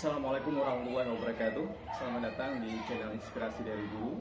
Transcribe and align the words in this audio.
Assalamualaikum 0.00 0.56
warahmatullahi 0.56 1.12
wabarakatuh. 1.12 1.66
Selamat 1.92 2.32
datang 2.32 2.56
di 2.64 2.72
channel 2.88 3.12
Inspirasi 3.20 3.60
dari 3.68 3.84
Guru. 3.92 4.16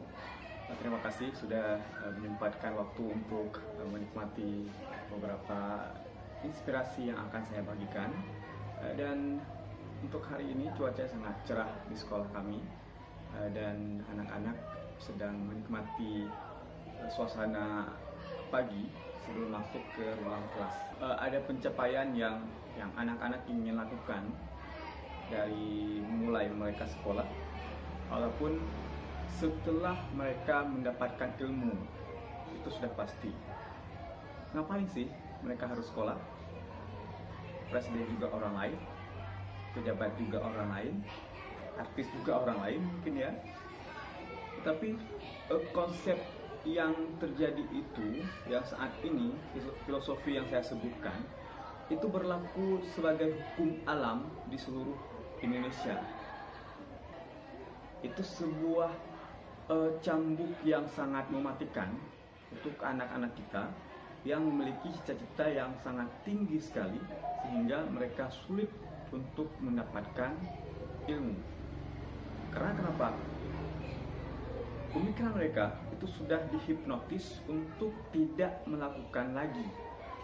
Eh, 0.67 0.75
Terima 0.75 0.99
kasih 0.99 1.31
sudah 1.31 1.79
eh, 1.79 2.11
menyempatkan 2.19 2.75
waktu 2.75 3.15
untuk 3.15 3.63
eh, 3.79 3.87
menikmati 3.87 4.67
beberapa 5.07 5.87
inspirasi 6.43 7.07
yang 7.07 7.23
akan 7.31 7.41
saya 7.47 7.63
bagikan. 7.63 8.11
Eh, 8.83 8.91
Dan 8.99 9.39
untuk 10.03 10.19
hari 10.27 10.51
ini 10.51 10.67
cuaca 10.75 10.99
sangat 11.07 11.31
cerah 11.47 11.71
di 11.87 11.95
sekolah 11.95 12.27
kami 12.35 12.59
dan 13.55 14.03
anak-anak 14.11 14.59
sedang 14.99 15.39
menikmati 15.47 16.27
suasana 17.07 17.87
pagi 18.51 18.83
sebelum 19.23 19.55
masuk 19.55 19.83
ke 19.95 20.11
ruang 20.27 20.43
kelas. 20.59 20.75
Ada 21.23 21.39
pencapaian 21.47 22.11
yang 22.11 22.43
yang 22.75 22.91
anak-anak 22.99 23.47
ingin 23.47 23.79
lakukan 23.79 24.27
dari 25.29 26.01
mulai 26.03 26.49
mereka 26.49 26.89
sekolah. 26.89 27.25
Walaupun 28.09 28.57
setelah 29.29 29.95
mereka 30.17 30.65
mendapatkan 30.65 31.29
ilmu 31.39 31.73
itu 32.57 32.69
sudah 32.73 32.91
pasti. 32.97 33.31
Ngapain 34.57 34.89
sih 34.89 35.07
mereka 35.45 35.69
harus 35.69 35.87
sekolah? 35.87 36.17
Presiden 37.69 38.09
juga 38.17 38.33
orang 38.33 38.57
lain 38.57 38.77
pejabat 39.69 40.11
juga 40.17 40.41
orang 40.41 40.69
lain 40.73 40.93
artis 41.77 42.09
juga 42.11 42.43
orang 42.43 42.57
lain 42.65 42.81
mungkin 42.83 43.13
ya. 43.15 43.31
Tapi 44.65 44.97
eh, 45.53 45.63
konsep 45.71 46.19
yang 46.67 46.91
terjadi 47.23 47.63
itu 47.71 48.27
yang 48.51 48.65
saat 48.67 48.91
ini 49.07 49.31
filosofi 49.87 50.35
yang 50.35 50.43
saya 50.51 50.59
sebutkan 50.59 51.15
itu 51.87 52.05
berlaku 52.05 52.83
sebagai 52.91 53.33
hukum 53.33 53.79
alam 53.87 54.27
di 54.51 54.59
seluruh 54.59 54.93
Indonesia. 55.43 55.95
Itu 58.03 58.23
sebuah 58.23 58.91
eh, 59.71 59.91
cambuk 60.03 60.53
yang 60.63 60.87
sangat 60.91 61.27
mematikan 61.31 61.91
untuk 62.49 62.75
anak-anak 62.81 63.31
kita 63.35 63.69
yang 64.27 64.43
memiliki 64.43 64.91
cita-cita 64.99 65.47
yang 65.47 65.71
sangat 65.79 66.07
tinggi 66.27 66.59
sekali 66.59 66.99
sehingga 67.43 67.87
mereka 67.87 68.27
sulit 68.27 68.67
untuk 69.15 69.47
mendapatkan 69.63 70.35
ilmu. 71.07 71.35
Karena 72.51 72.71
kenapa? 72.75 73.07
Pemikiran 74.89 75.37
mereka 75.37 75.77
itu 75.93 76.05
sudah 76.09 76.41
dihipnotis 76.49 77.45
untuk 77.45 77.93
tidak 78.09 78.65
melakukan 78.65 79.37
lagi 79.37 79.67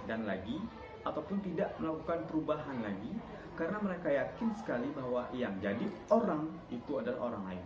dan 0.09 0.25
lagi 0.25 0.57
ataupun 1.05 1.37
tidak 1.45 1.77
melakukan 1.77 2.25
perubahan 2.25 2.81
lagi 2.81 3.13
karena 3.55 3.79
mereka 3.79 4.11
yakin 4.11 4.51
sekali 4.59 4.91
bahwa 4.91 5.31
yang 5.31 5.55
jadi 5.63 5.87
orang 6.11 6.51
itu 6.67 6.91
adalah 6.99 7.31
orang 7.31 7.43
lain. 7.55 7.63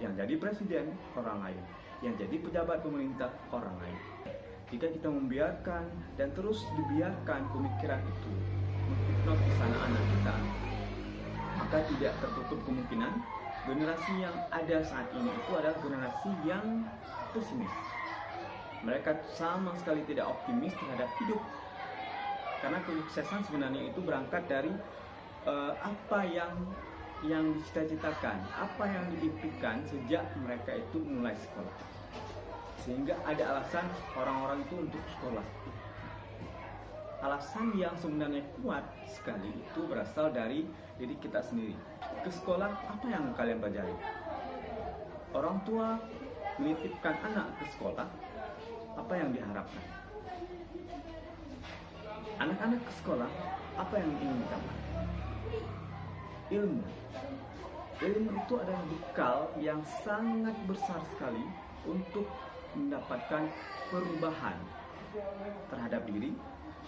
Yang 0.00 0.12
jadi 0.24 0.34
presiden 0.40 0.86
orang 1.16 1.38
lain, 1.44 1.62
yang 2.00 2.14
jadi 2.16 2.36
pejabat 2.40 2.80
pemerintah 2.80 3.30
orang 3.52 3.76
lain. 3.80 3.98
Jika 4.66 4.90
kita 4.90 5.08
membiarkan 5.12 5.84
dan 6.18 6.32
terus 6.34 6.64
dibiarkan 6.74 7.40
pemikiran 7.54 8.02
itu 8.02 8.32
menghipnotis 8.88 9.56
anak-anak 9.62 10.04
kita, 10.10 10.34
maka 11.60 11.78
tidak 11.92 12.12
tertutup 12.18 12.60
kemungkinan 12.66 13.12
generasi 13.68 14.12
yang 14.22 14.36
ada 14.50 14.78
saat 14.82 15.06
ini 15.14 15.30
itu 15.30 15.52
adalah 15.54 15.76
generasi 15.80 16.30
yang 16.42 16.86
pesimis. 17.30 17.74
Mereka 18.82 19.18
sama 19.34 19.74
sekali 19.78 20.06
tidak 20.06 20.30
optimis 20.30 20.74
terhadap 20.78 21.10
hidup 21.18 21.40
karena 22.60 22.78
kesuksesan 22.84 23.40
sebenarnya 23.44 23.92
itu 23.92 24.00
berangkat 24.00 24.42
dari 24.48 24.72
uh, 25.44 25.72
apa 25.80 26.20
yang 26.26 26.52
yang 27.24 27.56
dicita-citakan, 27.56 28.44
apa 28.52 28.84
yang 28.84 29.04
diimpikan 29.16 29.80
sejak 29.88 30.24
mereka 30.36 30.76
itu 30.76 31.00
mulai 31.00 31.32
sekolah. 31.32 31.74
Sehingga 32.84 33.16
ada 33.24 33.56
alasan 33.56 33.88
orang-orang 34.14 34.60
itu 34.68 34.74
untuk 34.84 35.02
sekolah. 35.16 35.46
Alasan 37.24 37.72
yang 37.74 37.96
sebenarnya 37.96 38.44
kuat 38.60 38.84
sekali 39.08 39.48
itu 39.48 39.80
berasal 39.88 40.28
dari 40.28 40.68
diri 41.00 41.16
kita 41.16 41.40
sendiri. 41.40 41.72
Ke 42.20 42.28
sekolah 42.28 42.68
apa 42.68 43.06
yang 43.08 43.32
kalian 43.32 43.58
pelajari? 43.64 43.96
Orang 45.32 45.64
tua 45.64 45.96
menitipkan 46.60 47.16
anak 47.24 47.56
ke 47.60 47.64
sekolah, 47.72 48.06
apa 48.96 49.12
yang 49.16 49.32
diharapkan? 49.32 49.84
Anak-anak 52.38 52.80
ke 52.82 52.92
sekolah 53.02 53.30
apa 53.76 53.94
yang 54.00 54.10
ingin 54.20 54.38
didapat? 54.42 54.76
Ilmu. 56.46 56.84
Ilmu 57.96 58.30
itu 58.36 58.54
adalah 58.60 58.84
bekal 58.86 59.36
yang 59.56 59.80
sangat 60.04 60.56
besar 60.68 61.00
sekali 61.16 61.44
untuk 61.88 62.28
mendapatkan 62.76 63.48
perubahan 63.88 64.56
terhadap 65.72 66.02
diri, 66.04 66.36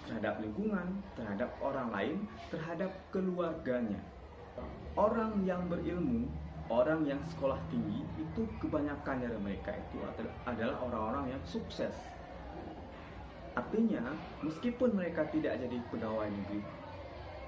terhadap 0.04 0.37
lingkungan, 0.44 1.00
terhadap 1.16 1.50
orang 1.65 1.88
lain, 1.88 2.16
terhadap 2.53 2.93
keluarganya. 3.09 4.00
Orang 4.99 5.47
yang 5.49 5.65
berilmu, 5.70 6.28
orang 6.69 7.09
yang 7.09 7.20
sekolah 7.32 7.56
tinggi 7.72 8.05
itu 8.20 8.43
kebanyakan 8.60 9.25
dari 9.25 9.38
mereka 9.41 9.72
itu 9.72 9.97
adalah 10.44 10.76
orang-orang 10.84 11.32
yang 11.32 11.43
sukses 11.49 11.94
Artinya, 13.59 14.15
meskipun 14.47 14.95
mereka 14.95 15.27
tidak 15.35 15.59
jadi 15.59 15.83
pegawai 15.91 16.31
negeri, 16.31 16.63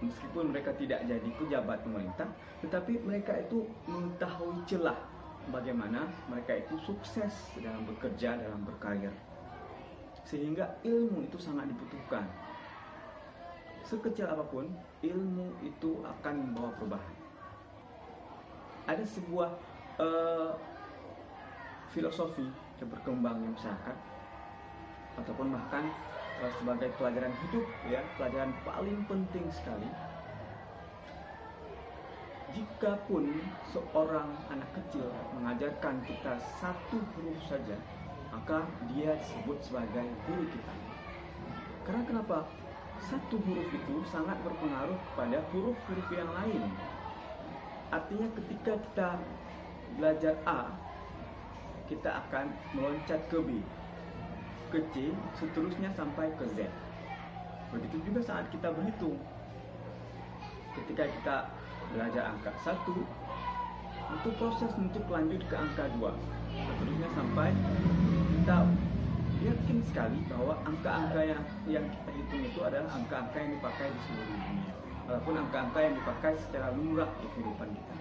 meskipun 0.03 0.51
mereka 0.51 0.75
tidak 0.75 1.07
jadi 1.07 1.29
pejabat 1.39 1.87
pemerintah, 1.87 2.27
tetapi 2.67 2.99
mereka 3.07 3.39
itu 3.39 3.63
mengetahui 3.87 4.59
celah 4.67 4.99
bagaimana 5.55 6.11
mereka 6.27 6.59
itu 6.59 6.75
sukses 6.83 7.55
dalam 7.63 7.87
bekerja, 7.87 8.43
dalam 8.43 8.67
berkarir. 8.67 9.15
Sehingga 10.27 10.83
ilmu 10.83 11.31
itu 11.31 11.39
sangat 11.39 11.71
dibutuhkan. 11.71 12.27
Sekecil 13.87 14.27
apa 14.27 14.43
pun, 14.51 14.67
ilmu 15.07 15.63
itu 15.63 16.03
akan 16.03 16.35
membawa 16.43 16.75
perubahan. 16.75 17.15
Ada 18.91 19.07
sebuah 19.07 19.51
uh, 20.03 20.59
filosofi 21.95 22.51
yang 22.83 22.91
berkembang 22.91 23.39
di 23.47 23.55
masyarakat 23.55 24.10
ataupun 25.19 25.51
bahkan 25.55 25.89
uh, 26.43 26.53
sebagai 26.61 26.93
pelajaran 27.01 27.35
hidup 27.47 27.65
ya 27.89 28.01
pelajaran 28.15 28.53
paling 28.63 28.99
penting 29.11 29.47
sekali. 29.51 29.89
Jikapun 32.51 33.31
seorang 33.71 34.27
anak 34.51 34.71
kecil 34.75 35.07
mengajarkan 35.39 36.03
kita 36.03 36.35
satu 36.59 36.99
huruf 37.15 37.39
saja 37.47 37.79
maka 38.31 38.67
dia 38.91 39.15
disebut 39.19 39.59
sebagai 39.63 40.07
guru 40.27 40.45
kita. 40.51 40.75
Karena 41.87 42.03
kenapa? 42.07 42.39
Satu 43.01 43.41
huruf 43.43 43.71
itu 43.71 43.97
sangat 44.07 44.37
berpengaruh 44.45 44.99
pada 45.17 45.41
huruf-huruf 45.51 46.09
yang 46.13 46.31
lain. 46.37 46.63
Artinya 47.91 48.29
ketika 48.39 48.79
kita 48.79 49.11
belajar 49.99 50.35
A 50.47 50.71
kita 51.91 52.23
akan 52.23 52.55
meloncat 52.71 53.19
ke 53.27 53.39
B 53.43 53.59
ke 54.71 54.79
C, 54.95 55.11
seterusnya 55.35 55.91
sampai 55.99 56.31
ke 56.39 56.47
Z. 56.55 56.71
Begitu 57.75 57.97
juga 58.07 58.23
saat 58.23 58.47
kita 58.55 58.71
berhitung. 58.71 59.19
Ketika 60.79 61.11
kita 61.11 61.37
belajar 61.91 62.31
angka 62.31 62.55
1, 62.63 62.79
untuk 64.11 64.33
proses 64.39 64.71
untuk 64.79 65.03
lanjut 65.11 65.43
ke 65.51 65.55
angka 65.59 65.91
2. 65.99 66.07
Seterusnya 66.55 67.09
sampai 67.19 67.51
kita 68.39 68.57
yakin 69.43 69.79
sekali 69.91 70.19
bahwa 70.31 70.55
angka-angka 70.63 71.21
yang, 71.23 71.43
yang 71.67 71.87
kita 71.91 72.11
hitung 72.15 72.43
itu 72.47 72.61
adalah 72.63 72.91
angka-angka 72.95 73.39
yang 73.43 73.53
dipakai 73.59 73.87
di 73.91 74.01
seluruh 74.07 74.35
dunia. 74.39 74.75
Walaupun 75.11 75.35
angka-angka 75.35 75.79
yang 75.83 75.95
dipakai 75.99 76.33
secara 76.39 76.69
lumrah 76.71 77.11
di 77.19 77.27
kehidupan 77.35 77.69
kita. 77.75 77.95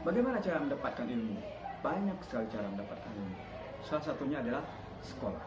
Bagaimana 0.00 0.38
cara 0.40 0.58
mendapatkan 0.64 1.06
ilmu? 1.08 1.36
Banyak 1.84 2.18
sekali 2.24 2.46
cara 2.48 2.66
mendapatkan 2.72 3.12
ilmu 3.12 3.55
Salah 3.86 4.02
satunya 4.02 4.42
adalah 4.42 4.66
sekolah 4.98 5.46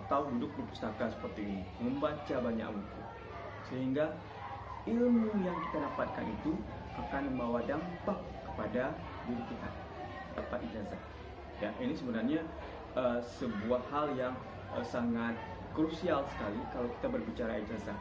atau 0.00 0.32
duduk 0.32 0.48
di 0.56 0.64
pustaka 0.72 1.12
seperti 1.12 1.44
ini, 1.44 1.60
membaca 1.76 2.36
banyak 2.40 2.68
buku. 2.72 3.00
Sehingga 3.68 4.16
ilmu 4.88 5.28
yang 5.44 5.56
kita 5.68 5.84
dapatkan 5.92 6.24
itu 6.40 6.56
akan 6.96 7.22
membawa 7.32 7.60
dampak 7.68 8.16
kepada 8.48 8.96
diri 9.28 9.44
kita, 9.44 9.68
dapat 10.40 10.58
ijazah. 10.72 11.02
Ya, 11.60 11.70
ini 11.84 11.92
sebenarnya 11.92 12.40
uh, 12.96 13.20
sebuah 13.20 13.82
hal 13.92 14.16
yang 14.16 14.34
uh, 14.72 14.84
sangat 14.84 15.36
krusial 15.76 16.24
sekali 16.32 16.60
kalau 16.72 16.88
kita 16.96 17.06
berbicara 17.12 17.52
ijazah. 17.60 17.98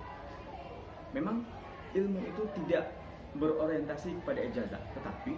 Memang 1.11 1.43
ilmu 1.91 2.23
itu 2.23 2.43
tidak 2.63 2.95
berorientasi 3.35 4.15
kepada 4.23 4.39
ijazah, 4.39 4.81
tetapi 4.95 5.35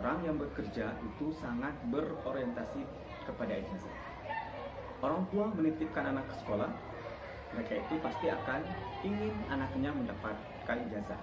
Orang 0.00 0.26
yang 0.26 0.36
bekerja 0.36 0.90
itu 1.00 1.30
sangat 1.38 1.72
berorientasi 1.88 2.82
kepada 3.24 3.54
ijazah. 3.54 3.96
Orang 5.04 5.28
tua 5.30 5.48
menitipkan 5.52 6.10
anak 6.10 6.26
ke 6.32 6.34
sekolah, 6.42 6.72
mereka 7.54 7.72
itu 7.78 7.94
pasti 8.02 8.26
akan 8.32 8.60
ingin 9.04 9.34
anaknya 9.52 9.94
mendapat 9.94 10.34
mendapatkan 10.64 10.80
ijazah. 10.88 11.20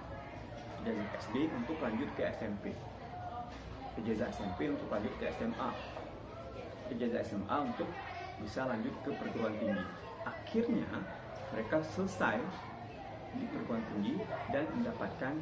Ijazah 0.86 1.06
SD 1.18 1.50
untuk 1.50 1.82
lanjut 1.82 2.06
ke 2.14 2.22
SMP 2.30 2.70
ijazah 3.98 4.30
SMP 4.32 4.70
untuk 4.72 4.88
lanjut 4.88 5.12
ke 5.20 5.28
SMA 5.34 5.70
ijazah 6.96 7.20
SMA 7.26 7.56
untuk 7.58 7.90
bisa 8.40 8.64
lanjut 8.64 8.94
ke 9.04 9.10
perguruan 9.18 9.54
tinggi. 9.58 9.84
Akhirnya 10.24 10.88
mereka 11.52 11.82
selesai 11.82 12.38
di 13.34 13.44
perguruan 13.50 13.84
tinggi 13.92 14.14
dan 14.54 14.64
mendapatkan 14.78 15.34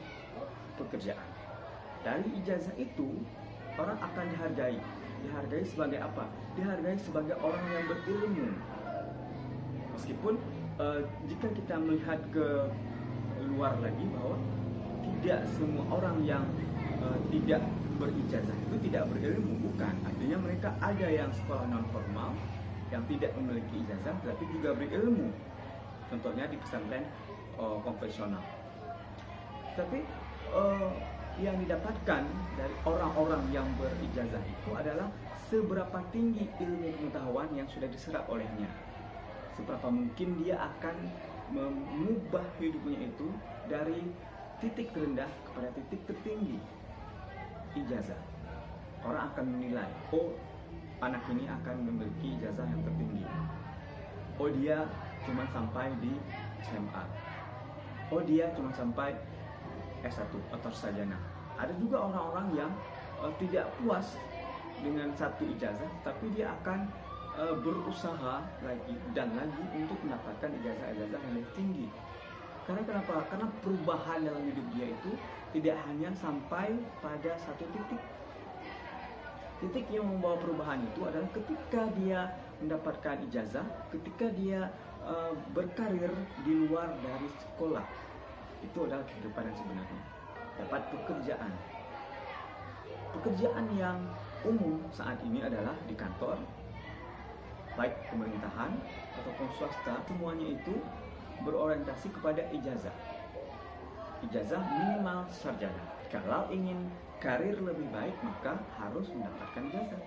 pekerjaan 0.80 1.39
dari 2.00 2.28
ijazah 2.40 2.74
itu 2.76 3.20
orang 3.76 3.98
akan 4.00 4.24
dihargai. 4.32 4.78
Dihargai 5.20 5.64
sebagai 5.68 6.00
apa? 6.00 6.24
Dihargai 6.56 6.96
sebagai 6.96 7.36
orang 7.40 7.64
yang 7.68 7.84
berilmu. 7.88 8.48
Meskipun 9.96 10.34
uh, 10.80 11.00
jika 11.28 11.48
kita 11.52 11.74
melihat 11.76 12.20
ke 12.32 12.72
luar 13.52 13.76
lagi 13.84 14.04
bahwa 14.16 14.36
tidak 15.20 15.40
semua 15.56 15.84
orang 15.92 16.16
yang 16.24 16.44
uh, 17.04 17.18
tidak 17.28 17.60
berijazah 18.00 18.56
itu 18.68 18.76
tidak 18.88 19.04
berilmu. 19.12 19.60
Bukan. 19.68 19.94
Artinya 20.08 20.38
mereka 20.40 20.72
ada 20.80 21.08
yang 21.08 21.28
sekolah 21.36 21.68
non 21.68 21.84
formal 21.92 22.32
yang 22.88 23.04
tidak 23.06 23.30
memiliki 23.36 23.84
ijazah 23.84 24.16
tetapi 24.24 24.44
juga 24.56 24.72
berilmu. 24.72 25.28
Contohnya 26.08 26.48
di 26.48 26.56
pesantren 26.58 27.04
uh, 27.60 27.76
konvensional 27.84 28.42
tapi 29.80 30.02
uh, 30.50 30.90
yang 31.38 31.56
didapatkan 31.62 32.26
dari 32.58 32.74
orang-orang 32.82 33.42
yang 33.54 33.68
berijazah 33.78 34.42
itu 34.42 34.70
adalah 34.74 35.06
seberapa 35.46 36.02
tinggi 36.10 36.50
ilmu 36.58 36.90
pengetahuan 36.98 37.48
yang 37.54 37.68
sudah 37.70 37.86
diserap 37.86 38.26
olehnya. 38.26 38.66
Seberapa 39.54 39.86
mungkin 39.86 40.42
dia 40.42 40.58
akan 40.58 40.96
mengubah 41.54 42.44
hidupnya 42.58 43.06
itu 43.06 43.28
dari 43.70 44.02
titik 44.58 44.90
terendah 44.90 45.30
kepada 45.46 45.68
titik 45.78 46.00
tertinggi. 46.10 46.58
Ijazah. 47.78 48.18
Orang 49.06 49.30
akan 49.32 49.46
menilai 49.56 49.88
oh 50.10 50.34
anak 51.00 51.24
ini 51.30 51.46
akan 51.46 51.76
memiliki 51.86 52.36
ijazah 52.40 52.66
yang 52.66 52.82
tertinggi. 52.82 53.24
Oh 54.40 54.50
dia 54.50 54.88
cuma 55.24 55.44
sampai 55.52 55.92
di 56.00 56.12
SMA 56.64 57.30
oh 58.10 58.22
dia 58.26 58.50
cuma 58.58 58.70
sampai 58.74 59.14
S1 60.04 60.32
atau 60.52 60.70
sarjana 60.72 61.16
ada 61.60 61.72
juga 61.76 62.08
orang-orang 62.08 62.66
yang 62.66 62.72
uh, 63.20 63.32
tidak 63.36 63.68
puas 63.80 64.16
dengan 64.80 65.12
satu 65.12 65.44
ijazah 65.44 65.90
tapi 66.00 66.32
dia 66.32 66.52
akan 66.62 66.88
uh, 67.36 67.56
berusaha 67.60 68.40
lagi 68.64 68.96
dan 69.12 69.36
lagi 69.36 69.62
untuk 69.76 69.98
mendapatkan 70.04 70.50
ijazah-ijazah 70.60 71.20
yang 71.20 71.34
lebih 71.36 71.52
tinggi 71.52 71.88
karena 72.70 72.86
kenapa? 72.86 73.26
Karena 73.26 73.50
perubahan 73.66 74.18
dalam 74.22 74.42
hidup 74.46 74.66
dia 74.78 74.86
itu 74.94 75.10
tidak 75.58 75.76
hanya 75.90 76.14
sampai 76.14 76.78
pada 77.02 77.34
satu 77.42 77.66
titik. 77.74 77.98
Titik 79.58 79.90
yang 79.90 80.06
membawa 80.06 80.38
perubahan 80.38 80.78
itu 80.86 81.02
adalah 81.02 81.26
ketika 81.34 81.90
dia 81.98 82.30
mendapatkan 82.62 83.26
ijazah, 83.26 83.66
ketika 83.90 84.30
dia 84.38 84.70
uh, 85.02 85.34
berkarir 85.50 86.14
di 86.46 86.52
luar 86.62 86.94
dari 87.02 87.26
sekolah. 87.42 87.82
Itu 88.60 88.86
adalah 88.86 89.04
kehidupan 89.08 89.42
yang 89.48 89.56
sebenarnya. 89.56 90.02
Dapat 90.60 90.82
pekerjaan. 90.92 91.52
Pekerjaan 93.10 93.66
yang 93.74 93.98
umum 94.46 94.78
saat 94.94 95.18
ini 95.26 95.42
adalah 95.42 95.74
di 95.84 95.94
kantor, 95.98 96.38
baik 97.74 97.96
pemerintahan 98.12 98.70
ataupun 99.18 99.48
swasta, 99.58 99.98
semuanya 100.06 100.54
itu 100.54 100.78
berorientasi 101.42 102.12
kepada 102.14 102.44
ijazah. 102.54 102.94
Ijazah 104.30 104.62
minimal 104.62 105.26
sarjana. 105.32 105.84
Kalau 106.12 106.46
ingin 106.52 106.92
karir 107.18 107.56
lebih 107.60 107.88
baik 107.90 108.14
maka 108.20 108.60
harus 108.78 109.08
mendapatkan 109.10 109.64
ijazah. 109.72 110.02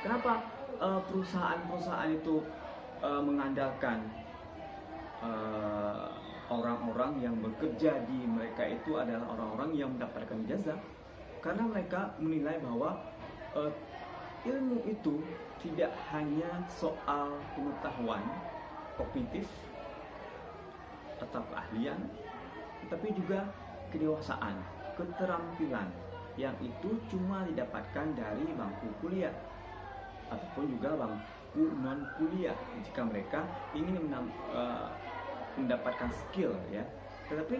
Kenapa 0.00 0.32
eh, 0.80 1.00
perusahaan-perusahaan 1.08 2.12
itu 2.12 2.44
uh, 3.04 3.22
mengandalkan 3.24 4.04
uh, 5.20 6.08
orang-orang 6.52 7.20
yang 7.24 7.36
bekerja 7.40 8.04
di 8.04 8.18
mereka 8.28 8.68
itu 8.68 8.96
adalah 9.00 9.32
orang-orang 9.36 9.70
yang 9.76 9.90
mendapatkan 9.96 10.36
ijazah? 10.44 10.78
Karena 11.40 11.64
mereka 11.68 12.12
menilai 12.20 12.56
bahwa 12.60 13.00
uh, 13.56 13.72
ilmu 14.44 14.84
itu 14.84 15.24
tidak 15.64 15.92
hanya 16.12 16.64
soal 16.68 17.32
pengetahuan 17.56 18.24
kognitif 19.00 19.48
atau 21.16 21.40
keahlian, 21.48 21.96
tapi 22.92 23.08
juga 23.16 23.48
kedewasaan, 23.88 24.60
keterampilan 25.00 25.88
yang 26.36 26.54
itu 26.60 26.98
cuma 27.08 27.46
didapatkan 27.46 28.12
dari 28.12 28.44
bangku 28.58 28.90
kuliah 29.00 29.32
ataupun 30.28 30.66
juga 30.76 30.98
bangku 30.98 31.62
non 31.78 32.02
kuliah 32.18 32.56
jika 32.82 33.06
mereka 33.06 33.46
ingin 33.72 34.10
uh, 34.50 34.90
mendapatkan 35.58 36.10
skill 36.12 36.52
ya. 36.70 36.84
Tetapi 37.30 37.56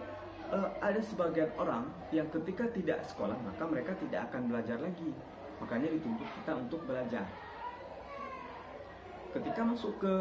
uh, 0.52 0.68
ada 0.82 1.00
sebagian 1.00 1.50
orang 1.56 1.88
yang 2.10 2.28
ketika 2.30 2.68
tidak 2.72 3.00
sekolah 3.06 3.36
maka 3.42 3.64
mereka 3.64 3.92
tidak 3.98 4.30
akan 4.30 4.50
belajar 4.50 4.78
lagi. 4.78 5.10
Makanya 5.62 5.88
dituntut 5.94 6.28
kita 6.42 6.52
untuk 6.58 6.80
belajar. 6.84 7.24
Ketika 9.34 9.60
masuk 9.66 9.98
ke 9.98 10.14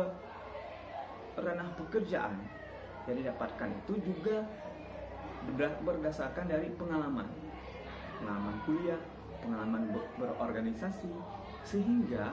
ranah 1.37 1.69
pekerjaan, 1.77 2.37
yang 3.09 3.17
didapatkan 3.19 3.69
itu 3.83 3.93
juga 3.99 4.47
berdasarkan 5.83 6.47
dari 6.47 6.71
pengalaman 6.79 7.27
pengalaman 8.23 8.55
kuliah 8.63 9.01
pengalaman 9.43 9.91
berorganisasi 10.15 11.11
sehingga 11.67 12.31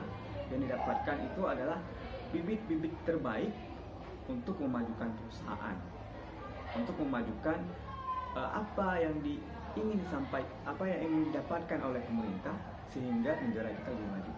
yang 0.54 0.60
didapatkan 0.62 1.18
itu 1.26 1.42
adalah 1.42 1.82
bibit-bibit 2.30 2.94
terbaik 3.02 3.50
untuk 4.26 4.56
memajukan 4.60 5.08
perusahaan 5.16 5.76
untuk 6.76 6.94
memajukan 7.02 7.58
uh, 8.36 8.50
apa 8.60 9.02
yang 9.02 9.14
di, 9.22 9.42
ingin 9.78 9.98
disampaikan 10.02 10.54
apa 10.66 10.84
yang 10.86 11.00
ingin 11.06 11.20
didapatkan 11.32 11.78
oleh 11.82 12.02
pemerintah 12.04 12.56
sehingga 12.90 13.38
negara 13.42 13.70
kita 13.70 13.88
lebih 13.94 14.08
maju 14.10 14.32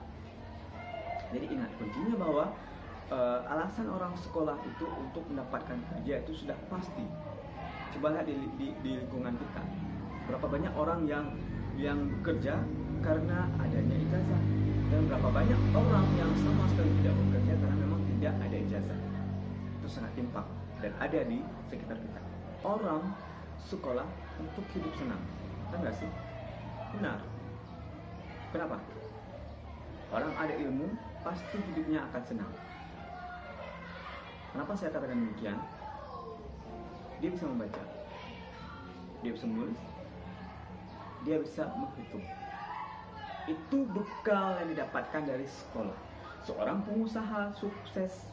jadi 1.33 1.47
ingat 1.49 1.71
kuncinya 1.81 2.15
bahwa 2.21 2.45
uh, 3.09 3.41
alasan 3.49 3.89
orang 3.89 4.13
sekolah 4.21 4.57
itu 4.69 4.85
untuk 5.01 5.25
mendapatkan 5.33 5.81
kerja 5.93 6.21
itu 6.21 6.45
sudah 6.45 6.57
pasti. 6.69 7.09
Coba 7.97 8.17
lihat 8.17 8.29
di, 8.29 8.37
di, 8.61 8.67
di 8.85 8.91
lingkungan 9.01 9.37
kita. 9.37 9.63
Berapa 10.29 10.47
banyak 10.49 10.73
orang 10.77 11.09
yang 11.09 11.27
yang 11.77 11.99
bekerja 12.21 12.61
karena 13.01 13.49
adanya 13.59 13.97
ijazah 13.97 14.43
dan 14.93 15.01
berapa 15.09 15.29
banyak 15.33 15.61
orang 15.73 16.07
yang 16.21 16.31
sama 16.37 16.69
sekali 16.69 16.93
tidak 17.01 17.17
bekerja 17.17 17.53
karena 17.57 17.77
memang 17.81 18.01
tidak 18.17 18.35
ada 18.37 18.57
ijazah. 18.61 18.99
Itu 19.83 19.91
sangat 19.91 20.15
timpang 20.15 20.47
dan 20.79 20.95
ada 21.03 21.27
di 21.27 21.43
sekitar 21.67 21.99
kita. 21.99 22.21
Orang 22.63 23.11
sekolah 23.67 24.07
untuk 24.39 24.63
hidup 24.71 24.95
senang, 24.95 25.19
kan 25.75 25.83
nggak 25.83 25.99
sih? 25.99 26.07
Benar. 26.95 27.19
Kenapa? 28.55 28.79
Orang 30.15 30.31
ada 30.39 30.55
ilmu 30.55 30.87
pasti 31.27 31.59
hidupnya 31.59 32.07
akan 32.07 32.23
senang. 32.23 32.53
Kenapa 34.55 34.71
saya 34.79 34.95
katakan 34.95 35.19
demikian? 35.19 35.59
Dia 37.19 37.31
bisa 37.35 37.51
membaca, 37.51 37.83
dia 39.27 39.33
bisa 39.35 39.47
menulis, 39.51 39.81
dia 41.27 41.37
bisa 41.43 41.63
menghitung. 41.75 42.27
Itu 43.51 43.79
bekal 43.91 44.63
yang 44.63 44.69
didapatkan 44.79 45.23
dari 45.27 45.47
sekolah. 45.51 45.99
Seorang 46.47 46.87
pengusaha 46.87 47.51
sukses 47.59 48.32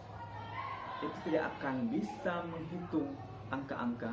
itu 0.99 1.17
tidak 1.31 1.47
akan 1.55 1.87
bisa 1.87 2.43
menghitung 2.51 3.09
angka-angka 3.49 4.11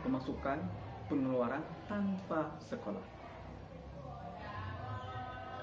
pemasukan 0.00 0.58
pengeluaran 1.12 1.60
tanpa 1.84 2.48
sekolah. 2.64 3.04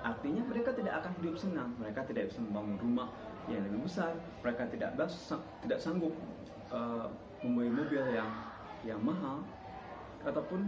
Artinya 0.06 0.46
mereka 0.46 0.72
tidak 0.78 1.02
akan 1.02 1.12
hidup 1.20 1.36
senang, 1.36 1.74
mereka 1.82 2.06
tidak 2.06 2.30
bisa 2.30 2.40
membangun 2.46 2.78
rumah, 2.78 3.10
yang 3.48 3.64
lebih 3.64 3.88
besar. 3.88 4.12
Mereka 4.44 4.68
tidak 4.72 4.92
tidak 5.64 5.80
sanggup 5.80 6.14
uh, 6.72 7.08
membeli 7.42 7.72
mobil 7.72 8.04
yang 8.12 8.30
yang 8.84 9.00
mahal. 9.02 9.42
Ataupun 10.28 10.68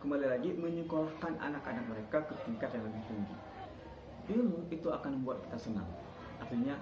kembali 0.00 0.26
lagi 0.26 0.50
menyekolahkan 0.56 1.36
anak-anak 1.38 1.84
mereka 1.86 2.18
ke 2.24 2.34
tingkat 2.48 2.72
yang 2.72 2.84
lebih 2.88 3.02
tinggi. 3.06 3.36
Ilmu 4.32 4.58
itu 4.72 4.88
akan 4.88 5.20
membuat 5.20 5.44
kita 5.46 5.58
senang. 5.70 5.88
Artinya 6.40 6.74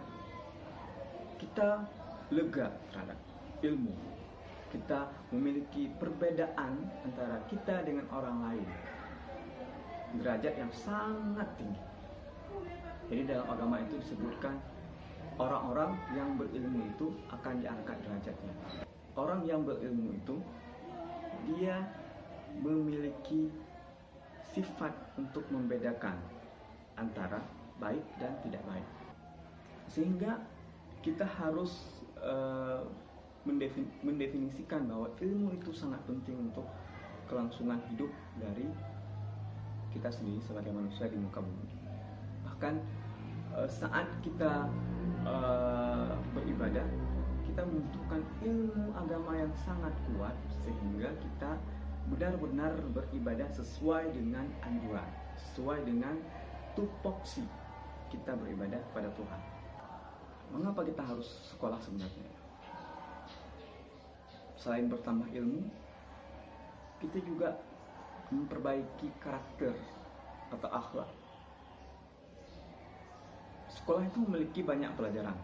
kita 1.40 1.88
lega 2.28 2.68
terhadap 2.92 3.16
ilmu 3.64 3.96
kita 4.70 5.10
memiliki 5.34 5.90
perbedaan 5.98 6.86
antara 7.02 7.42
kita 7.50 7.82
dengan 7.82 8.06
orang 8.12 8.38
lain 8.44 8.68
derajat 10.20 10.54
yang 10.60 10.70
sangat 10.70 11.48
tinggi 11.56 11.82
jadi 13.10 13.22
dalam 13.26 13.46
agama 13.50 13.82
itu 13.82 13.98
disebutkan 13.98 14.54
orang-orang 15.40 15.96
yang 16.14 16.36
berilmu 16.36 16.86
itu 16.92 17.06
akan 17.32 17.54
diangkat 17.58 17.96
derajatnya. 18.06 18.54
orang 19.18 19.40
yang 19.48 19.66
berilmu 19.66 20.14
itu 20.14 20.36
dia 21.50 21.82
memiliki 22.60 23.50
sifat 24.54 24.92
untuk 25.18 25.42
membedakan 25.50 26.18
antara 26.94 27.42
baik 27.82 28.02
dan 28.22 28.34
tidak 28.46 28.62
baik. 28.68 28.88
Sehingga 29.90 30.38
kita 31.00 31.24
harus 31.24 32.04
uh, 32.20 32.84
mendefinisikan 34.04 34.84
bahwa 34.84 35.08
ilmu 35.16 35.56
itu 35.56 35.72
sangat 35.72 36.00
penting 36.04 36.52
untuk 36.52 36.68
kelangsungan 37.24 37.80
hidup 37.88 38.12
dari 38.36 38.68
kita 39.90 40.12
sendiri 40.12 40.38
sebagai 40.44 40.70
manusia 40.76 41.08
di 41.08 41.16
muka 41.16 41.40
bumi. 41.40 41.66
Bahkan 42.46 42.74
uh, 43.56 43.68
saat 43.68 44.06
kita 44.20 44.68
uh, 45.24 46.12
beribadah, 46.36 46.84
kita 47.48 47.64
membutuhkan 47.64 48.20
ilmu 48.44 48.92
agama 48.94 49.32
yang 49.40 49.52
sangat 49.64 49.94
kuat 50.12 50.36
sehingga 50.62 51.10
kita 51.18 51.56
benar-benar 52.12 52.76
beribadah 52.92 53.48
sesuai 53.56 54.12
dengan 54.12 54.44
anjuran, 54.66 55.08
sesuai 55.48 55.80
dengan 55.88 56.18
tupoksi 56.76 57.46
kita 58.10 58.36
beribadah 58.36 58.78
kepada 58.90 59.08
Tuhan. 59.14 59.59
Mengapa 60.50 60.82
kita 60.82 61.02
harus 61.02 61.28
sekolah 61.54 61.78
sebenarnya? 61.78 62.26
Selain 64.58 64.90
bertambah 64.90 65.30
ilmu, 65.30 65.62
kita 67.00 67.18
juga 67.24 67.56
memperbaiki 68.28 69.08
karakter 69.22 69.72
atau 70.52 70.68
akhlak. 70.68 71.10
Sekolah 73.70 74.04
itu 74.04 74.18
memiliki 74.26 74.60
banyak 74.66 74.92
pelajaran, 74.98 75.38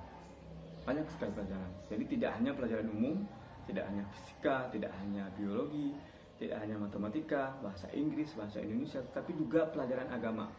banyak 0.84 1.06
sekali 1.14 1.32
pelajaran. 1.32 1.70
Jadi 1.88 2.04
tidak 2.18 2.30
hanya 2.36 2.52
pelajaran 2.52 2.88
umum, 2.92 3.16
tidak 3.64 3.88
hanya 3.88 4.04
fisika, 4.12 4.68
tidak 4.74 4.92
hanya 5.00 5.30
biologi, 5.38 5.94
tidak 6.36 6.60
hanya 6.60 6.76
matematika, 6.76 7.56
bahasa 7.64 7.88
Inggris, 7.96 8.34
bahasa 8.36 8.60
Indonesia, 8.60 9.00
tapi 9.14 9.32
juga 9.38 9.64
pelajaran 9.72 10.10
agama 10.12 10.52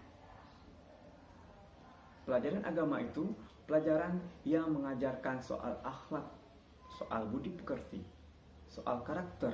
Pelajaran 2.28 2.60
agama 2.68 3.00
itu 3.00 3.32
pelajaran 3.68 4.24
yang 4.48 4.72
mengajarkan 4.72 5.44
soal 5.44 5.76
akhlak, 5.84 6.26
soal 6.98 7.28
budi 7.28 7.52
pekerti, 7.52 8.00
soal 8.72 9.04
karakter. 9.04 9.54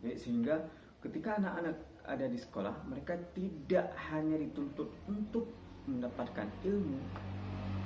Jadi, 0.00 0.16
sehingga 0.16 0.56
ketika 1.04 1.36
anak-anak 1.38 1.76
ada 2.08 2.26
di 2.26 2.40
sekolah, 2.40 2.74
mereka 2.88 3.14
tidak 3.36 3.92
hanya 4.10 4.40
dituntut 4.40 4.90
untuk 5.06 5.46
mendapatkan 5.86 6.48
ilmu, 6.64 6.98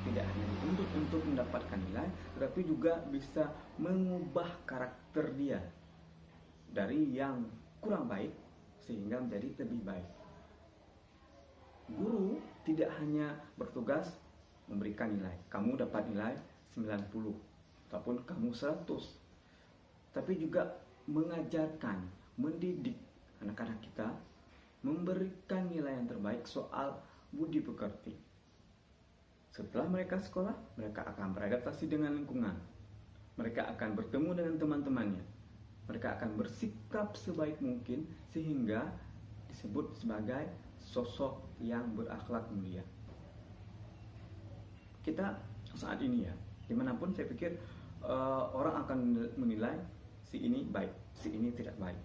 tidak 0.07 0.25
hanya 0.25 0.47
dituntut 0.57 0.89
untuk 0.95 1.21
mendapatkan 1.27 1.79
nilai, 1.91 2.09
tetapi 2.39 2.61
juga 2.63 3.03
bisa 3.11 3.51
mengubah 3.83 4.49
karakter 4.65 5.35
dia 5.35 5.61
dari 6.71 7.13
yang 7.13 7.45
kurang 7.83 8.07
baik 8.07 8.33
sehingga 8.85 9.19
menjadi 9.19 9.67
lebih 9.67 9.81
baik. 9.83 10.09
Guru 11.87 12.39
tidak 12.67 12.91
hanya 12.99 13.39
bertugas 13.55 14.11
memberikan 14.67 15.15
nilai. 15.15 15.35
Kamu 15.51 15.79
dapat 15.79 16.11
nilai 16.11 16.35
90 16.75 17.91
ataupun 17.91 18.23
kamu 18.27 18.51
100. 18.51 18.87
Tapi 20.13 20.33
juga 20.37 20.67
mengajarkan, 21.07 22.03
mendidik 22.37 22.99
anak-anak 23.41 23.79
kita 23.85 24.09
memberikan 24.87 25.67
nilai 25.67 25.99
yang 25.99 26.07
terbaik 26.07 26.47
soal 26.47 27.03
budi 27.35 27.59
pekerti. 27.59 28.15
Setelah 29.51 29.89
mereka 29.89 30.21
sekolah, 30.21 30.55
mereka 30.77 31.03
akan 31.11 31.33
beradaptasi 31.33 31.89
dengan 31.89 32.13
lingkungan. 32.15 32.55
Mereka 33.41 33.73
akan 33.77 33.97
bertemu 33.97 34.31
dengan 34.37 34.55
teman-temannya. 34.61 35.25
Mereka 35.89 36.21
akan 36.21 36.31
bersikap 36.37 37.17
sebaik 37.17 37.59
mungkin 37.63 38.05
sehingga 38.31 38.91
disebut 39.49 39.97
sebagai 39.97 40.45
sosok 40.77 41.41
yang 41.63 41.97
berakhlak 41.97 42.47
mulia. 42.53 42.85
Kita 45.07 45.39
saat 45.79 46.03
ini 46.03 46.27
ya, 46.27 46.35
di 46.67 46.75
mana 46.75 46.91
pun 46.99 47.15
saya 47.15 47.31
pikir 47.31 47.55
uh, 48.03 48.51
orang 48.51 48.83
akan 48.83 48.99
menilai 49.39 49.79
si 50.27 50.43
ini 50.43 50.67
baik, 50.67 50.91
si 51.15 51.31
ini 51.31 51.55
tidak 51.55 51.79
baik. 51.79 52.03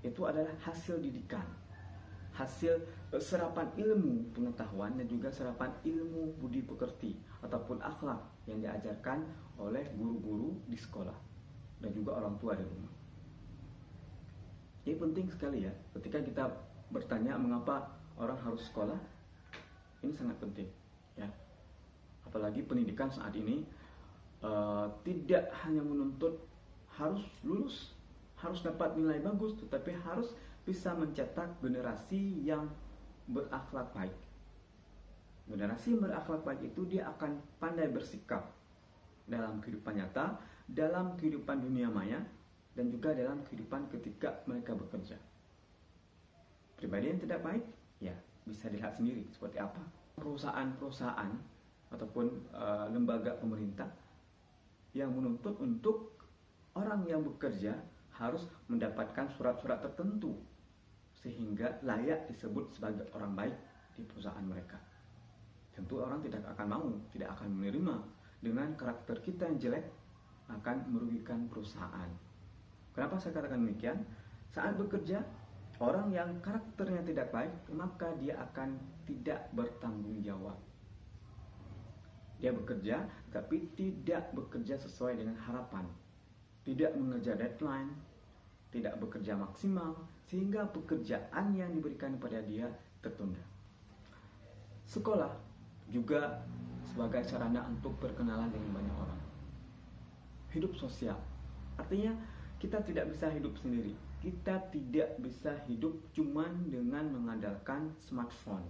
Itu 0.00 0.24
adalah 0.24 0.56
hasil 0.64 0.96
didikan, 1.04 1.44
hasil 2.32 2.80
uh, 3.12 3.20
serapan 3.20 3.68
ilmu 3.76 4.32
pengetahuan 4.32 4.96
dan 4.96 5.04
juga 5.12 5.28
serapan 5.28 5.68
ilmu 5.84 6.40
budi 6.40 6.64
pekerti 6.64 7.20
ataupun 7.44 7.84
akhlak 7.84 8.24
yang 8.48 8.64
diajarkan 8.64 9.28
oleh 9.60 9.84
guru-guru 9.92 10.56
di 10.64 10.80
sekolah 10.80 11.16
dan 11.84 11.92
juga 11.92 12.16
orang 12.16 12.40
tua 12.40 12.56
di 12.56 12.64
rumah. 12.64 12.92
Ini 14.88 14.96
penting 14.96 15.28
sekali 15.28 15.68
ya 15.68 15.72
ketika 15.92 16.24
kita 16.24 16.48
bertanya 16.88 17.36
mengapa 17.36 17.92
orang 18.16 18.40
harus 18.40 18.64
sekolah 18.72 18.96
ini 20.00 20.12
sangat 20.16 20.40
penting 20.40 20.68
ya 21.14 21.28
apalagi 22.30 22.62
pendidikan 22.62 23.10
saat 23.10 23.34
ini 23.34 23.66
uh, 24.46 24.86
tidak 25.02 25.50
hanya 25.66 25.82
menuntut 25.82 26.38
harus 26.94 27.26
lulus 27.42 27.90
harus 28.38 28.62
dapat 28.62 28.94
nilai 28.94 29.18
bagus 29.18 29.58
tetapi 29.58 29.98
harus 30.06 30.30
bisa 30.62 30.94
mencetak 30.94 31.58
generasi 31.58 32.38
yang 32.46 32.70
berakhlak 33.26 33.90
baik 33.90 34.14
generasi 35.50 35.98
yang 35.98 36.06
berakhlak 36.06 36.46
baik 36.46 36.70
itu 36.70 36.86
dia 36.86 37.10
akan 37.10 37.42
pandai 37.58 37.90
bersikap 37.90 38.54
dalam 39.26 39.58
kehidupan 39.58 39.98
nyata 39.98 40.38
dalam 40.70 41.18
kehidupan 41.18 41.58
dunia 41.58 41.90
maya 41.90 42.22
dan 42.78 42.86
juga 42.86 43.10
dalam 43.10 43.42
kehidupan 43.42 43.90
ketika 43.90 44.46
mereka 44.46 44.78
bekerja 44.78 45.18
pribadi 46.80 47.12
yang 47.12 47.20
tidak 47.20 47.40
baik, 47.44 47.64
ya 48.00 48.16
bisa 48.48 48.72
dilihat 48.72 48.96
sendiri 48.96 49.28
seperti 49.28 49.60
apa. 49.60 49.84
Perusahaan-perusahaan 50.16 51.30
ataupun 51.90 52.26
uh, 52.54 52.86
lembaga 52.90 53.34
pemerintah 53.38 53.90
yang 54.94 55.10
menuntut 55.14 55.58
untuk 55.58 56.18
orang 56.74 57.02
yang 57.06 57.22
bekerja 57.22 57.74
harus 58.18 58.46
mendapatkan 58.70 59.30
surat-surat 59.34 59.82
tertentu 59.82 60.34
sehingga 61.20 61.78
layak 61.82 62.30
disebut 62.30 62.72
sebagai 62.74 63.06
orang 63.12 63.34
baik 63.36 63.56
di 63.98 64.02
perusahaan 64.06 64.42
mereka. 64.42 64.78
Tentu 65.74 66.00
orang 66.02 66.22
tidak 66.24 66.42
akan 66.56 66.66
mau, 66.66 66.88
tidak 67.12 67.34
akan 67.38 67.48
menerima 67.52 67.96
dengan 68.40 68.68
karakter 68.74 69.20
kita 69.20 69.46
yang 69.50 69.58
jelek 69.60 69.86
akan 70.50 70.76
merugikan 70.90 71.46
perusahaan. 71.46 72.10
Kenapa 72.90 73.20
saya 73.22 73.36
katakan 73.38 73.62
demikian? 73.62 74.02
Saat 74.50 74.74
bekerja, 74.74 75.22
Orang 75.80 76.12
yang 76.12 76.28
karakternya 76.44 77.00
tidak 77.00 77.32
baik, 77.32 77.56
maka 77.72 78.12
dia 78.20 78.36
akan 78.36 78.76
tidak 79.08 79.48
bertanggung 79.56 80.20
jawab. 80.20 80.52
Dia 82.40 82.56
bekerja, 82.56 83.04
tapi 83.28 83.68
tidak 83.76 84.32
bekerja 84.32 84.80
sesuai 84.80 85.20
dengan 85.20 85.36
harapan. 85.36 85.84
Tidak 86.64 86.96
mengejar 86.96 87.36
deadline, 87.36 87.92
tidak 88.72 88.96
bekerja 88.96 89.36
maksimal, 89.36 89.96
sehingga 90.24 90.64
pekerjaan 90.72 91.52
yang 91.52 91.70
diberikan 91.76 92.16
kepada 92.16 92.40
dia 92.44 92.68
tertunda. 93.04 93.40
Sekolah 94.88 95.36
juga 95.92 96.40
sebagai 96.88 97.22
sarana 97.28 97.68
untuk 97.68 97.94
berkenalan 98.00 98.48
dengan 98.48 98.80
banyak 98.80 98.96
orang. 98.96 99.20
Hidup 100.50 100.72
sosial, 100.74 101.20
artinya 101.76 102.16
kita 102.58 102.82
tidak 102.82 103.12
bisa 103.12 103.28
hidup 103.30 103.54
sendiri 103.60 103.94
kita 104.20 104.60
tidak 104.68 105.16
bisa 105.16 105.56
hidup 105.64 105.96
cuman 106.12 106.68
dengan 106.68 107.08
mengandalkan 107.08 107.88
smartphone 108.04 108.68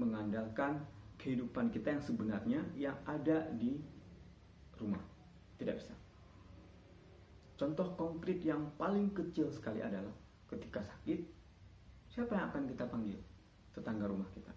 mengandalkan 0.00 0.80
kehidupan 1.22 1.70
kita 1.70 1.94
yang 1.94 2.02
sebenarnya 2.02 2.60
yang 2.74 2.98
ada 3.06 3.46
di 3.54 3.78
rumah. 4.74 4.98
Tidak 5.54 5.74
bisa. 5.78 5.94
Contoh 7.54 7.94
konkret 7.94 8.42
yang 8.42 8.74
paling 8.74 9.14
kecil 9.14 9.46
sekali 9.54 9.78
adalah 9.78 10.10
ketika 10.50 10.82
sakit 10.82 11.22
siapa 12.10 12.34
yang 12.34 12.50
akan 12.50 12.66
kita 12.66 12.84
panggil? 12.90 13.18
Tetangga 13.70 14.10
rumah 14.10 14.26
kita. 14.34 14.50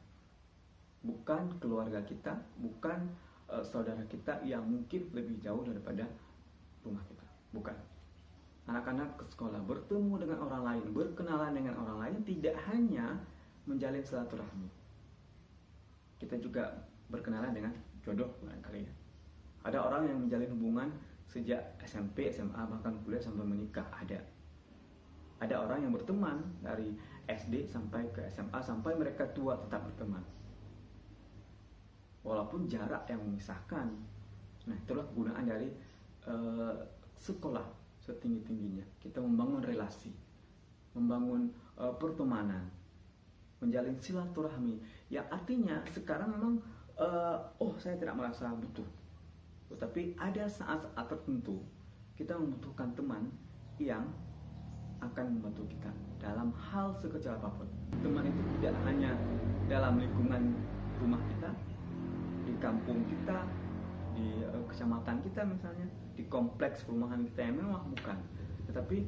Bukan 1.06 1.62
keluarga 1.62 2.02
kita 2.02 2.34
bukan 2.58 3.14
uh, 3.46 3.62
saudara 3.62 4.02
kita 4.10 4.42
yang 4.42 4.66
mungkin 4.66 5.14
lebih 5.14 5.38
jauh 5.38 5.62
daripada 5.62 6.10
rumah 6.82 7.06
kita. 7.06 7.26
Bukan. 7.54 7.78
Anak-anak 8.66 9.22
ke 9.22 9.26
sekolah 9.30 9.62
bertemu 9.62 10.26
dengan 10.26 10.42
orang 10.50 10.64
lain, 10.66 10.86
berkenalan 10.90 11.54
dengan 11.54 11.78
orang 11.78 11.98
lain 12.02 12.20
tidak 12.26 12.58
hanya 12.66 13.22
menjalin 13.70 14.02
silaturahmi. 14.02 14.85
Kita 16.26 16.42
juga 16.42 16.74
berkenalan 17.14 17.54
dengan 17.54 17.70
jodoh 18.02 18.34
barangkali 18.42 18.82
ya. 18.82 18.94
Ada 19.66 19.78
orang 19.78 20.10
yang 20.10 20.18
menjalin 20.26 20.50
hubungan 20.58 20.90
sejak 21.30 21.78
SMP, 21.86 22.34
SMA 22.34 22.66
bahkan 22.66 22.98
kuliah 23.06 23.22
sampai 23.22 23.46
menikah 23.46 23.86
ada. 23.94 24.18
Ada 25.38 25.56
orang 25.62 25.86
yang 25.86 25.94
berteman 25.94 26.42
dari 26.66 26.98
SD 27.30 27.70
sampai 27.70 28.10
ke 28.10 28.26
SMA 28.34 28.58
sampai 28.62 28.98
mereka 28.98 29.26
tua 29.34 29.58
tetap 29.58 29.86
berteman. 29.86 30.22
Walaupun 32.26 32.66
jarak 32.66 33.06
yang 33.06 33.22
memisahkan. 33.22 33.86
Nah, 34.66 34.76
itulah 34.82 35.06
kegunaan 35.14 35.46
dari 35.46 35.70
uh, 36.26 36.74
sekolah 37.22 37.66
setinggi-tingginya. 38.02 38.82
Kita 38.98 39.22
membangun 39.22 39.62
relasi, 39.62 40.10
membangun 40.98 41.54
uh, 41.78 41.94
pertemanan, 42.02 42.66
menjalin 43.66 43.98
silaturahmi. 43.98 44.78
Ya 45.10 45.26
artinya 45.34 45.82
sekarang 45.90 46.32
memang 46.38 46.54
uh, 47.02 47.38
oh 47.58 47.74
saya 47.82 47.98
tidak 47.98 48.16
merasa 48.16 48.54
butuh. 48.54 48.86
Tetapi 49.74 50.16
ada 50.22 50.46
saat-saat 50.46 51.06
tertentu 51.10 51.60
kita 52.16 52.38
membutuhkan 52.38 52.94
teman 52.94 53.28
yang 53.82 54.08
akan 55.04 55.36
membantu 55.36 55.68
kita 55.68 55.92
dalam 56.22 56.54
hal 56.56 56.96
sekecil 56.96 57.36
apa 57.36 57.52
pun. 57.52 57.68
Teman 58.00 58.24
itu 58.30 58.42
tidak 58.58 58.76
hanya 58.88 59.12
dalam 59.68 60.00
lingkungan 60.00 60.56
rumah 61.02 61.20
kita, 61.28 61.52
di 62.48 62.54
kampung 62.64 63.04
kita, 63.10 63.44
di 64.16 64.46
uh, 64.48 64.64
kecamatan 64.72 65.20
kita 65.26 65.42
misalnya, 65.44 65.88
di 66.16 66.24
kompleks 66.32 66.88
perumahan 66.88 67.28
kita 67.28 67.52
yang 67.52 67.60
mewah 67.60 67.84
bukan, 67.84 68.18
tetapi 68.72 69.04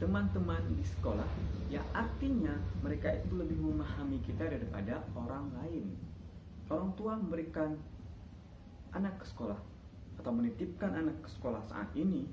teman-teman 0.00 0.64
di 0.74 0.84
sekolah 0.96 1.28
ya 1.68 1.84
artinya 1.92 2.56
mereka 2.80 3.12
itu 3.12 3.36
lebih 3.36 3.60
memahami 3.60 4.18
kita 4.24 4.48
daripada 4.48 5.04
orang 5.12 5.52
lain. 5.62 5.92
Orang 6.72 6.96
tua 6.96 7.20
memberikan 7.20 7.76
anak 8.96 9.22
ke 9.22 9.26
sekolah 9.28 9.60
atau 10.18 10.32
menitipkan 10.34 10.96
anak 10.96 11.20
ke 11.22 11.28
sekolah 11.30 11.62
saat 11.68 11.92
ini 11.94 12.26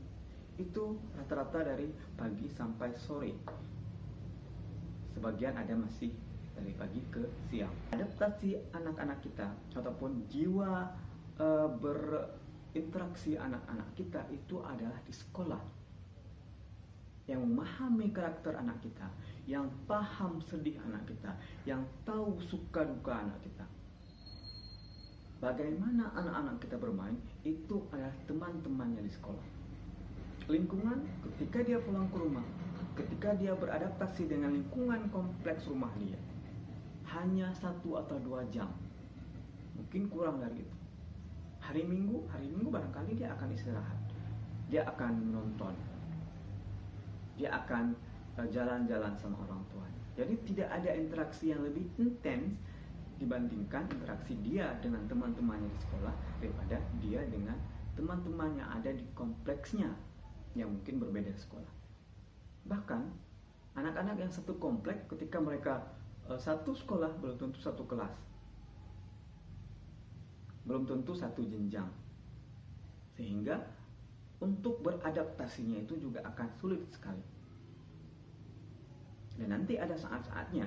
itu 0.57 0.97
rata-rata 1.13 1.75
dari 1.75 1.91
pagi 2.17 2.49
sampai 2.49 2.89
sore. 2.97 3.33
Sebagian 5.13 5.53
ada 5.53 5.77
masih 5.77 6.09
dari 6.57 6.73
pagi 6.73 7.01
ke 7.13 7.21
siang. 7.49 7.73
Adaptasi 7.93 8.57
anak-anak 8.73 9.21
kita 9.21 9.53
ataupun 9.77 10.25
jiwa 10.25 10.89
e, 11.37 11.47
berinteraksi 11.77 13.37
anak-anak 13.37 13.89
kita 13.93 14.25
itu 14.33 14.57
adalah 14.65 14.97
di 15.05 15.13
sekolah. 15.13 15.61
Yang 17.27 17.43
memahami 17.43 18.07
karakter 18.15 18.55
anak 18.55 18.79
kita, 18.79 19.07
yang 19.43 19.67
paham 19.83 20.39
sedih 20.47 20.79
anak 20.87 21.03
kita, 21.11 21.35
yang 21.67 21.83
tahu 22.07 22.39
suka 22.39 22.87
duka 22.87 23.19
anak 23.19 23.35
kita. 23.43 23.67
Bagaimana 25.37 26.09
anak-anak 26.17 26.55
kita 26.63 26.79
bermain 26.81 27.19
itu 27.45 27.83
adalah 27.93 28.15
teman-temannya 28.25 29.05
di 29.05 29.11
sekolah. 29.11 29.47
Lingkungan 30.47 31.03
ketika 31.29 31.61
dia 31.61 31.77
pulang 31.83 32.09
ke 32.09 32.17
rumah, 32.17 32.47
ketika 32.95 33.35
dia 33.35 33.53
beradaptasi 33.53 34.31
dengan 34.31 34.55
lingkungan 34.55 35.11
kompleks 35.11 35.67
rumah 35.67 35.91
dia, 35.99 36.17
hanya 37.11 37.51
satu 37.55 37.99
atau 37.99 38.19
dua 38.19 38.43
jam 38.51 38.67
mungkin 39.77 40.09
kurang 40.11 40.41
dari 40.41 40.65
itu 40.65 40.77
hari 41.61 41.85
minggu 41.85 42.25
hari 42.27 42.49
minggu 42.49 42.67
barangkali 42.73 43.15
dia 43.15 43.31
akan 43.37 43.49
istirahat 43.53 43.99
dia 44.67 44.83
akan 44.83 45.31
nonton 45.31 45.71
dia 47.37 47.53
akan 47.53 47.93
eh, 48.41 48.47
jalan-jalan 48.49 49.13
sama 49.15 49.37
orang 49.45 49.61
tuanya. 49.71 50.01
Jadi 50.17 50.33
tidak 50.49 50.69
ada 50.73 50.89
interaksi 50.97 51.53
yang 51.53 51.61
lebih 51.61 51.85
intens 52.01 52.57
dibandingkan 53.17 53.85
interaksi 53.89 54.33
dia 54.45 54.77
dengan 54.81 55.01
teman-temannya 55.09 55.69
di 55.69 55.79
sekolah 55.89 56.13
daripada 56.41 56.77
dia 57.01 57.21
dengan 57.29 57.57
teman-teman 57.97 58.61
yang 58.61 58.69
ada 58.69 58.93
di 58.93 59.05
kompleksnya 59.17 59.89
yang 60.53 60.69
mungkin 60.69 61.01
berbeda 61.01 61.33
sekolah. 61.33 61.73
Bahkan 62.69 63.01
anak-anak 63.77 64.21
yang 64.21 64.29
satu 64.33 64.57
komplek 64.57 65.05
ketika 65.09 65.37
mereka 65.37 65.81
Eh, 66.27 66.39
satu 66.39 66.75
sekolah 66.75 67.07
belum 67.23 67.39
tentu 67.39 67.59
satu 67.63 67.87
kelas. 67.87 68.11
Belum 70.67 70.83
tentu 70.83 71.15
satu 71.15 71.39
jenjang. 71.47 71.87
Sehingga 73.15 73.55
untuk 74.37 74.85
beradaptasinya 74.85 75.81
itu 75.81 75.97
juga 75.97 76.21
akan 76.25 76.47
sulit 76.61 76.85
sekali. 76.93 77.21
Dan 79.37 79.53
nanti 79.53 79.77
ada 79.77 79.93
saat-saatnya 79.93 80.65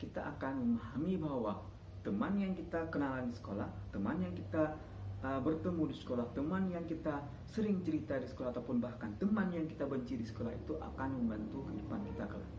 kita 0.00 0.20
akan 0.36 0.64
memahami 0.64 1.20
bahwa 1.20 1.60
teman 2.00 2.32
yang 2.40 2.56
kita 2.56 2.88
kenalan 2.88 3.28
di 3.28 3.36
sekolah 3.36 3.68
teman 3.92 4.16
yang 4.24 4.32
kita 4.32 4.72
uh, 5.20 5.40
bertemu 5.44 5.92
di 5.92 5.96
sekolah 6.00 6.24
teman 6.32 6.72
yang 6.72 6.84
kita 6.88 7.20
sering 7.52 7.84
cerita 7.84 8.16
di 8.16 8.24
sekolah 8.24 8.56
ataupun 8.56 8.80
bahkan 8.80 9.12
teman 9.20 9.52
yang 9.52 9.68
kita 9.68 9.84
benci 9.84 10.16
di 10.16 10.24
sekolah 10.24 10.52
itu 10.52 10.80
akan 10.80 11.08
membantu 11.20 11.68
kehidupan 11.68 12.00
kita 12.08 12.24
kelak. 12.24 12.52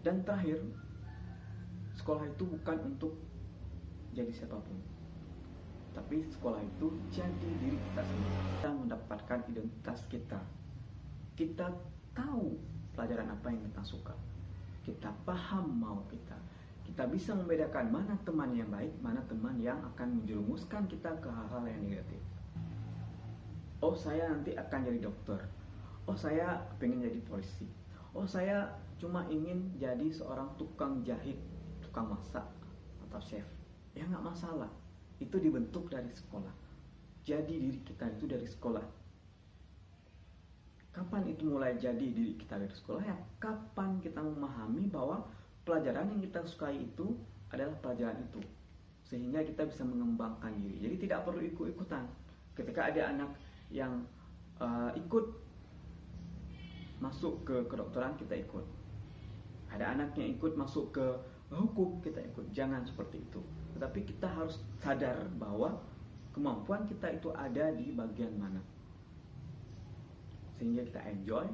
Dan 0.00 0.24
terakhir 0.24 0.64
sekolah 2.00 2.24
itu 2.24 2.44
bukan 2.48 2.76
untuk 2.88 3.12
jadi 4.16 4.32
siapa 4.32 4.56
pun 4.56 4.99
tapi 5.90 6.22
sekolah 6.30 6.62
itu 6.62 6.86
jadi 7.10 7.50
diri 7.58 7.78
kita 7.90 8.02
sendiri. 8.06 8.38
Kita 8.58 8.68
mendapatkan 8.70 9.38
identitas 9.50 9.98
kita. 10.06 10.40
Kita 11.34 11.66
tahu 12.14 12.54
pelajaran 12.94 13.30
apa 13.30 13.46
yang 13.50 13.62
kita 13.70 13.82
suka. 13.82 14.14
Kita 14.86 15.10
paham 15.26 15.66
mau 15.70 15.98
kita. 16.06 16.38
Kita 16.86 17.06
bisa 17.06 17.34
membedakan 17.38 17.90
mana 17.90 18.14
teman 18.26 18.50
yang 18.54 18.70
baik 18.70 18.90
mana 18.98 19.22
teman 19.30 19.54
yang 19.62 19.78
akan 19.94 20.22
menjerumuskan 20.22 20.90
kita 20.90 21.10
ke 21.22 21.28
hal-hal 21.30 21.62
yang 21.66 21.80
negatif. 21.82 22.22
Oh 23.80 23.94
saya 23.94 24.30
nanti 24.30 24.54
akan 24.54 24.80
jadi 24.90 24.98
dokter. 25.06 25.40
Oh 26.06 26.18
saya 26.18 26.58
pengen 26.82 27.06
jadi 27.06 27.20
polisi. 27.26 27.66
Oh 28.10 28.26
saya 28.26 28.66
cuma 28.98 29.24
ingin 29.30 29.70
jadi 29.78 30.10
seorang 30.10 30.50
tukang 30.58 31.00
jahit 31.06 31.38
tukang 31.80 32.10
masak 32.10 32.44
atau 33.06 33.20
chef. 33.22 33.46
Ya 33.94 34.06
nggak 34.06 34.26
masalah 34.26 34.70
itu 35.20 35.36
dibentuk 35.36 35.92
dari 35.92 36.08
sekolah. 36.10 36.50
Jadi 37.22 37.54
diri 37.60 37.80
kita 37.84 38.08
itu 38.08 38.24
dari 38.24 38.48
sekolah. 38.48 38.82
Kapan 40.90 41.30
itu 41.30 41.46
mulai 41.46 41.78
jadi 41.78 42.02
diri 42.02 42.34
kita 42.34 42.58
dari 42.58 42.74
sekolah? 42.74 43.02
Ya 43.04 43.14
kapan 43.38 44.00
kita 44.02 44.18
memahami 44.18 44.90
bahwa 44.90 45.22
pelajaran 45.62 46.10
yang 46.10 46.20
kita 46.24 46.42
sukai 46.48 46.80
itu 46.82 47.14
adalah 47.52 47.76
pelajaran 47.78 48.18
itu. 48.24 48.40
Sehingga 49.06 49.44
kita 49.44 49.68
bisa 49.68 49.84
mengembangkan 49.84 50.56
diri. 50.56 50.82
Jadi 50.82 50.96
tidak 51.06 51.28
perlu 51.28 51.44
ikut-ikutan. 51.44 52.08
Ketika 52.56 52.90
ada 52.90 53.12
anak 53.14 53.30
yang 53.70 54.02
uh, 54.58 54.90
ikut 54.98 55.30
masuk 57.00 57.44
ke 57.48 57.56
kedokteran 57.70 58.12
kita 58.20 58.36
ikut 58.36 58.79
ada 59.70 59.94
anak 59.94 60.12
yang 60.18 60.34
ikut 60.34 60.58
masuk 60.58 60.90
ke 60.90 61.06
hukum 61.50 62.02
kita 62.02 62.18
ikut. 62.22 62.46
Jangan 62.50 62.82
seperti 62.82 63.22
itu. 63.22 63.40
Tetapi 63.78 64.06
kita 64.06 64.26
harus 64.26 64.62
sadar 64.82 65.26
bahwa 65.38 65.78
kemampuan 66.34 66.86
kita 66.86 67.10
itu 67.10 67.30
ada 67.34 67.70
di 67.74 67.94
bagian 67.94 68.34
mana. 68.38 68.62
Sehingga 70.58 70.84
kita 70.86 71.00
enjoy 71.06 71.46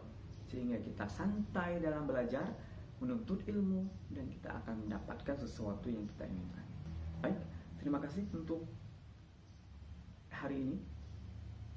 sehingga 0.47 0.79
kita 0.79 1.03
santai 1.11 1.83
dalam 1.83 2.07
belajar 2.07 2.47
menuntut 3.03 3.43
ilmu 3.51 3.83
dan 4.15 4.31
kita 4.31 4.49
akan 4.63 4.87
mendapatkan 4.87 5.37
sesuatu 5.37 5.91
yang 5.91 6.07
kita 6.17 6.25
inginkan. 6.31 6.67
Baik 7.21 7.39
terima 7.83 7.99
kasih 7.99 8.25
untuk 8.31 8.63
hari 10.31 10.63
ini. 10.63 10.79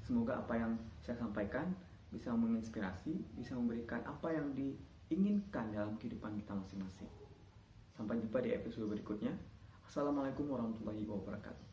Semoga 0.06 0.42
apa 0.42 0.58
yang 0.58 0.72
saya 1.02 1.18
sampaikan 1.18 1.70
bisa 2.10 2.34
menginspirasi 2.34 3.22
bisa 3.38 3.54
memberikan 3.54 4.02
apa 4.02 4.34
yang 4.34 4.50
diinginkan 5.10 5.74
dalam 5.74 5.98
kehidupan 5.98 6.38
kita 6.38 6.54
masing-masing 6.54 7.10
Sampai 8.00 8.16
jumpa 8.16 8.40
di 8.40 8.56
episode 8.56 8.88
berikutnya. 8.88 9.34
Assalamualaikum 9.84 10.48
warahmatullahi 10.48 11.04
wabarakatuh. 11.04 11.69